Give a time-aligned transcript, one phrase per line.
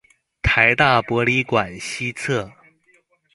[0.41, 2.51] 臺大博理館西側